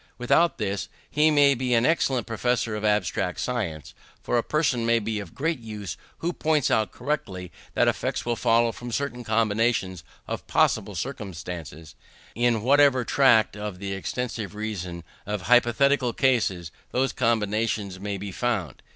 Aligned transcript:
Without 0.17 0.57
this, 0.57 0.89
he 1.11 1.29
may 1.29 1.53
be 1.53 1.75
an 1.75 1.85
excellent 1.85 2.25
professor 2.25 2.75
of 2.75 2.83
abstract 2.83 3.39
science; 3.39 3.93
for 4.23 4.35
a 4.35 4.41
person 4.43 4.83
may 4.83 4.97
be 4.97 5.19
of 5.19 5.35
great 5.35 5.59
use 5.59 5.95
who 6.17 6.33
points 6.33 6.71
out 6.71 6.91
correctly 6.91 7.51
what 7.75 7.87
effects 7.87 8.25
will 8.25 8.35
follow 8.35 8.71
from 8.71 8.91
certain 8.91 9.23
combinations 9.23 10.03
of 10.27 10.47
possible 10.47 10.95
circumstances, 10.95 11.93
in 12.33 12.63
whatever 12.63 13.05
tract 13.05 13.55
of 13.55 13.77
the 13.77 13.93
extensive 13.93 14.55
region 14.55 15.03
of 15.27 15.43
hypothetical 15.43 16.13
cases 16.13 16.71
those 16.89 17.13
combinations 17.13 17.99
may 17.99 18.17
be 18.17 18.31
found. 18.31 18.81